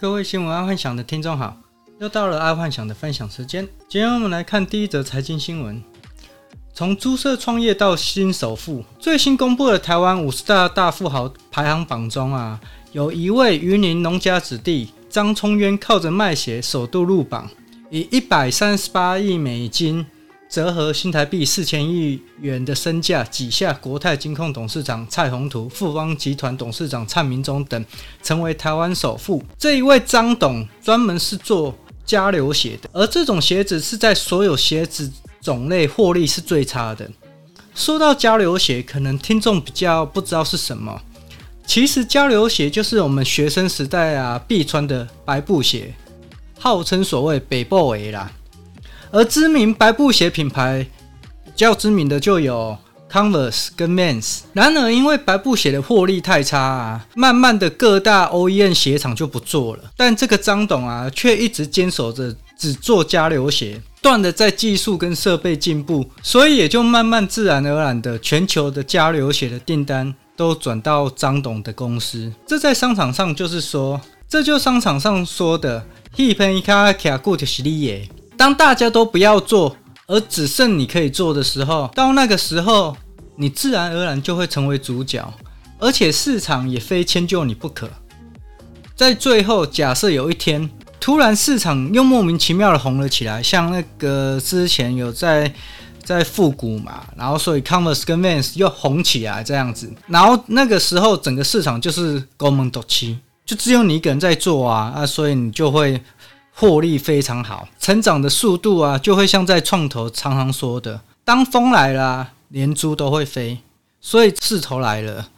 [0.00, 1.54] 各位新闻爱幻想的听众好，
[1.98, 3.68] 又到了爱幻想的分享时间。
[3.86, 5.78] 今天我们来看第一则财经新闻：
[6.72, 12.58] 从租车创业到新首富，最新公布的台湾五十大大富豪排行榜中啊，
[12.92, 17.50] 有一位云林农家子弟张聪渊靠着卖鞋首度入榜，
[17.90, 20.06] 以一百三十八亿美金。
[20.50, 27.84] 折合新台币四千亿元的身价，挤下国泰金控董事长蔡宏图、富邦集团董事长蔡明忠等，
[28.20, 29.40] 成为台湾首富。
[29.56, 31.72] 这一位张董专门是做
[32.04, 35.08] 加流鞋的，而这种鞋子是在所有鞋子
[35.40, 37.08] 种类获利是最差的。
[37.72, 41.00] 说到加流鞋，可能听众比较不知道是什么。
[41.64, 45.94] 其实加流鞋就是我们学生时代啊必穿的白布鞋，
[46.58, 48.32] 号称所谓北部鞋啦。
[49.12, 50.86] 而知名白布鞋品牌
[51.44, 52.78] 比较知名的就有
[53.10, 54.40] Converse 跟 Vans。
[54.52, 59.82] 然而，因为白布鞋的获利太差啊，慢慢的各大 OEM 鞋厂就不做了。
[59.96, 72.32] 但这个张董啊，却一直坚守着只做加流鞋，不断的在技术跟设备进步，所以也就慢慢自然而然的，全球的加流鞋的订单都转到张董的公司。
[72.46, 78.08] 这在商场上就是说，这就商场上说的“一盆一卡卡固的实力耶”。
[78.40, 82.96] 当大家都不要做，而只剩你可以做的时候，到那个时候，
[83.36, 85.30] 你自然而然就会成为主角，
[85.78, 87.86] 而且市场也非迁就你不可。
[88.96, 95.52] 在最后，假设有一天突然市场又莫名其妙的红了起来，像那个之前有在
[96.02, 106.02] 在复古嘛，然后所以 Converse 跟 Vans 又红起来这样子，然后那个时候整个市场就是高门独起，就只有你一个人在做啊啊，所以你就会。
[106.60, 113.60] 获利非常好，成长的速度啊，就会像在创投常常说的，当风来了，连猪都会飞。
[113.98, 115.28] 所以势头来了，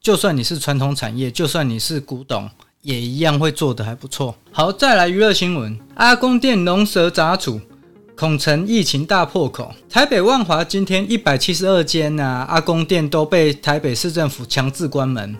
[0.00, 2.48] 就算你是传统产业，就算你是古董，
[2.82, 4.36] 也一样会做得还不错。
[4.52, 7.60] 好，再来娱乐新闻：阿公店龙蛇杂处，
[8.14, 9.74] 恐成疫情大破口。
[9.90, 15.36] 台北万华今天一百七十二间啊阿公店都被台北市政府强制关门，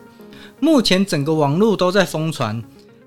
[0.59, 2.61] 目前整个网络都在疯传。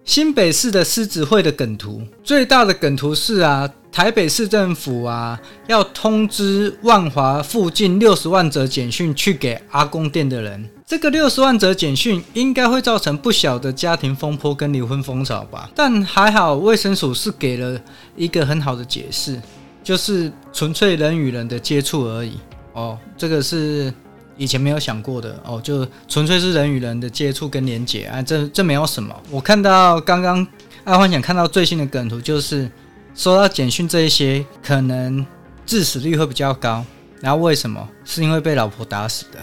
[0.03, 10.67] 新北市的狮子会的梗图，最大的梗图是啊，台北市政府啊要通知万华附近六十万则简讯去给阿公店的人。
[10.85, 15.69] 这个六十万则简讯应该会造成不小的家庭风波跟离婚风潮吧？
[15.75, 17.79] 但还好卫生署是给了
[18.17, 19.40] 一个很好的解释，
[19.84, 22.40] 就是纯粹人与人的接触而已。
[22.73, 23.94] 哦，这个是。
[24.41, 29.16] 以前没有想过的哦，就纯粹是人与人的接触跟连接啊，这这没有什么。
[29.29, 30.46] 我看到刚刚
[30.84, 32.68] 爱幻想看到最新的梗图，就是
[33.13, 35.24] 收到简讯这一些，可能
[35.63, 36.84] 致死率会比较高。
[37.19, 37.88] 然后为什么？
[38.03, 39.38] 是因为被老婆打死的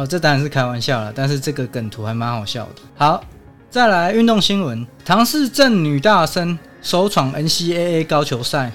[0.00, 2.80] 哦，这当然是开玩笑了，但是这个梗图还蛮好笑的。
[2.96, 3.22] 好，
[3.68, 8.72] 再来运动新闻，唐氏症女大生首闯 NCAA 高球赛。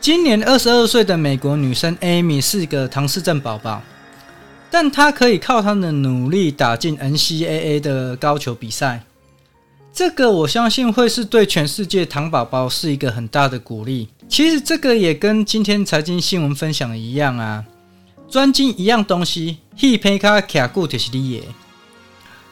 [0.00, 3.82] 今年二十二岁的美国女生 Amy 是个唐氏症宝宝。
[4.72, 9.04] 但他可以靠他的努力打进 NCAA 的高球比赛，
[9.92, 14.08] 这个我相信会是对全世界糖宝宝是一个很大的鼓励。
[14.30, 17.62] 其实这个也跟今天财经新闻分享的一样啊，
[18.30, 21.42] 专精一样东西，，he pay 卡卡固就是你耶。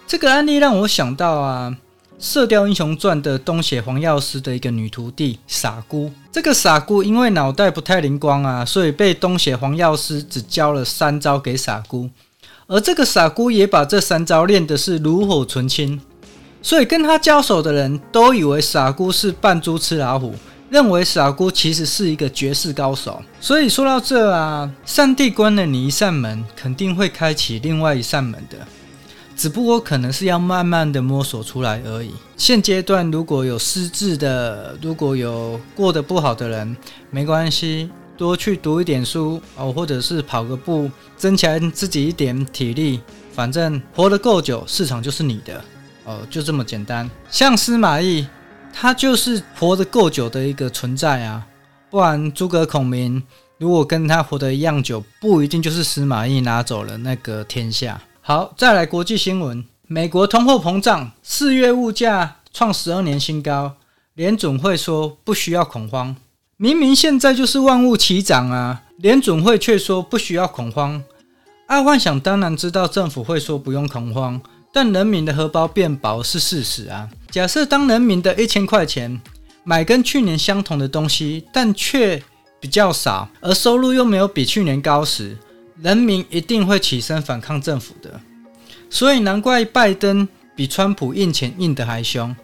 [0.07, 1.71] 这个案例让我想到啊。
[2.23, 12.11] 《射雕英雄传》的东邪黄药师的一个女徒弟傻姑，这个傻姑因为脑袋不太灵光啊，所以被东邪黄药师只教了三招给傻姑，
[12.67, 15.99] 而这个傻姑也把这三招练的是炉火纯青，
[16.61, 20.35] 所以跟他交手的人都以为傻姑是扮猪吃老虎，
[20.69, 23.23] 认为傻姑其实是一个绝世高手。
[23.41, 28.59] 所以说到这啊，上帝关了你一扇门，肯定会开启另外一扇门的。
[29.41, 32.13] 只不过可能是要慢慢的摸索出来而已。
[32.37, 36.77] 现阶段如果有失智的，如果有过得不好的人，
[37.09, 43.01] 没关系，多去读一点书哦，或者是跑个步，增强自己一点体力。
[43.33, 45.65] 反正活得够久，市场就是你的
[46.05, 47.09] 哦，就这么简单。
[47.31, 48.27] 像司马懿，
[48.75, 51.47] 他就是活得够久的一个存在啊。
[51.89, 53.23] 不然诸葛孔明
[53.57, 57.99] 如果跟他活得一样久，不一定就是司马懿拿走了那个天下。
[58.23, 59.65] 好，再来国际新闻。
[59.87, 63.77] 美国通货膨胀，四月物价创十二年新高。
[64.15, 66.15] 联总会说不需要恐慌，
[66.59, 68.83] 明明现在就是万物齐涨啊！
[68.99, 71.03] 联总会却说不需要恐慌。
[71.67, 74.39] 爱幻想当然知道政府会说不用恐慌，
[74.71, 77.09] 但人民的荷包变薄是事实啊。
[77.31, 79.19] 假设当人民的一千块钱
[79.65, 82.23] 买跟去年相同的东西，但却
[82.61, 85.39] 比较少，而收入又没有比去年高时，
[85.83, 88.21] 人民一定会起身反抗政府的，
[88.91, 92.35] 所以难怪拜登比川普印钱印得还凶。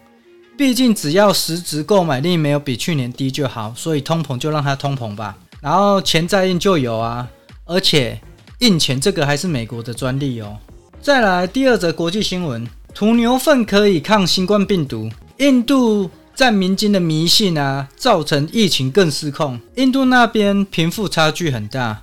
[0.56, 5.36] 毕竟只要实质购买力没有比去年低就好，所以通膨就让它通膨吧。
[5.60, 7.28] 然后钱再印就有啊，
[7.66, 8.18] 而且
[8.60, 10.56] 印钱这个还是美国的专利哦。
[11.02, 15.10] 再来第二则国际新闻：土牛粪可以抗新冠病毒。
[15.38, 19.60] 印度在民间的迷信啊，造成疫情更失控。
[19.74, 22.02] 印度那边贫富差距很大，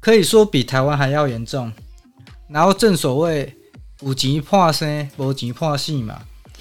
[0.00, 1.72] 可以说比台湾还要严重。
[2.48, 3.54] 然后正所谓
[4.00, 6.18] 有钱怕生，无钱怕死嘛。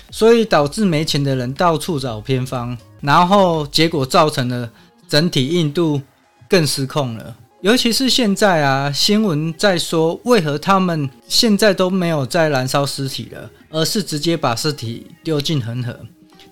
[0.10, 4.72] 所以导致没钱的人到处找偏方，然后结果造成了
[5.08, 6.02] 整体印度
[6.50, 7.36] 更失控了。
[7.60, 15.94] 尤其是现在啊，新闻在说为何他们现在都没有在燃烧尸体了，而是直接把尸体丢进恒河。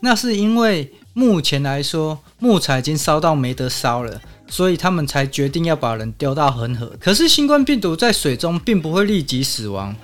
[0.01, 6.91] 那是因为目前来说木材已经烧到没得烧了，所以他们才决定要把人丢到恒河。
[6.99, 9.95] 可是新冠病毒在水中并不会立即死亡。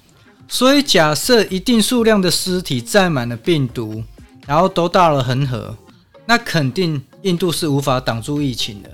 [0.47, 4.03] 所以，假设一定数量的尸体载满了病毒，
[4.45, 5.77] 然后都到了恒河，
[6.25, 8.89] 那肯定印度是无法挡住疫情的。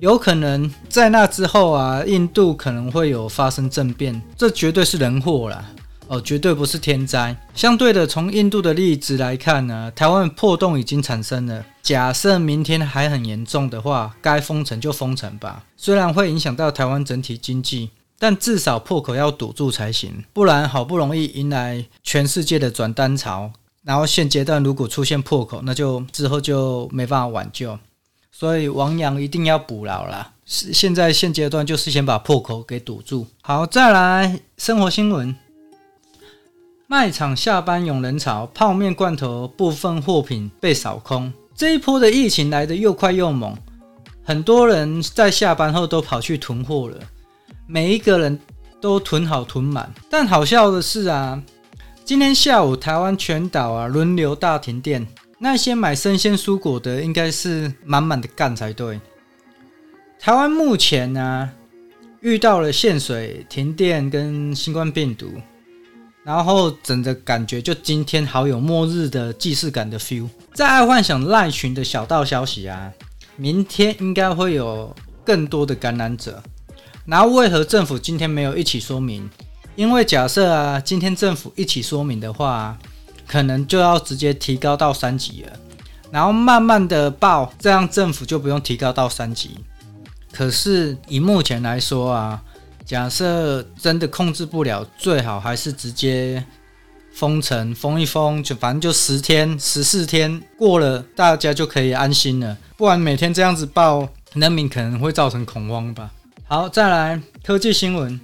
[0.00, 5.64] 有可能在那之后啊，印度可能会有发生政变，这绝对是人祸啦，
[6.08, 7.36] 哦，绝对不是天灾。
[7.54, 11.64] 相对的，从印度的例子来看呢，台湾破洞已经产生了。
[11.82, 17.90] 假设明天还很严重的话，该封城就封城吧，虽然会影响到台湾整体经济。
[18.18, 23.52] 但至少破口要堵住才行，不然好不容易迎来全世界的转单潮，
[23.82, 27.78] 然后现阶段如果出现破口，那就之后就没办法挽救，
[28.32, 30.32] 所以亡羊一定要补牢啦。
[30.46, 33.26] 现在现阶段就是先把破口给堵住。
[33.42, 35.36] 好，再来生活新闻，
[36.88, 41.32] 卖场下班涌人潮，泡面罐头部分货品被扫空。
[41.52, 43.56] 这一波的疫情来得又快又猛，
[44.22, 46.96] 很多人在下班后都跑去囤货了。
[47.66, 48.38] 每一个人
[48.80, 51.42] 都囤好囤满，但好笑的是啊，
[52.04, 55.04] 今天下午台湾全岛啊轮流大停电，
[55.40, 59.00] 那些买生鲜蔬果的应该是满满的干才对。
[60.20, 61.50] 台湾目前呢、啊、
[62.20, 65.32] 遇到了限水、停电跟新冠病毒，
[66.26, 70.28] 然后整个感觉就今天好有末日的既视感的 feel。
[70.52, 72.90] 在爱幻想赖群的小道消息啊，
[73.36, 74.92] 明天应该会有
[75.24, 76.42] 更多的感染者。
[77.04, 79.30] 然后为何政府今天没有一起说明？
[79.76, 82.76] 因为假设啊，今天政府一起说明的话，
[83.28, 85.52] 可能就要直接提高到三级了，
[86.10, 89.50] 然后慢慢的报，这样政府就不用提高到三级。
[90.32, 92.42] 可是以目前来说啊，
[92.86, 96.44] 假设真的控制不了，最好还是直接
[97.12, 102.56] 封城，封一封，就反正就十天、十四天过了，大家就可以安心了。
[102.76, 106.12] 不然每天这样子报，人民可能会造成恐慌吧。
[106.46, 108.20] 好，再来科技新闻。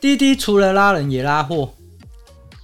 [0.00, 1.74] 滴滴除了拉人也拉货。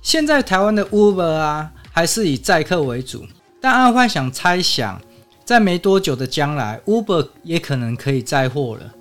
[0.00, 3.26] 现在台湾的 Uber 啊，还是以载客为主，
[3.60, 4.98] 但阿幻想猜想，
[5.44, 8.94] 在没多久的将来，Uber 也可能可以载货了。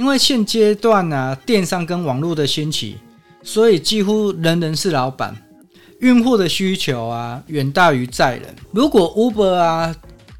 [0.00, 2.96] 因为现阶段呢、啊，电商跟网络的兴起，
[3.42, 5.36] 所以几乎人人是老板，
[5.98, 8.44] 运货的需求啊，远大于载人。
[8.72, 9.94] 如果 Uber 啊，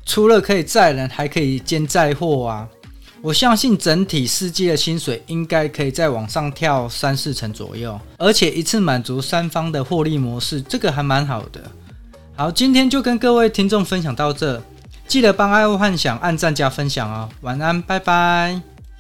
[0.07, 2.67] 除了可以载人，还可以兼载货啊。
[3.21, 11.61] 我相信整体司机的薪水应该可以再往上跳三四成左右，而且一次满足三方的获利模式，这个还蛮好的。
[12.35, 14.63] 好，今天就跟各位听众分享到这，
[15.07, 17.29] 记得帮爱物幻想按赞加分享哦。
[17.43, 18.70] 晚安，拜拜。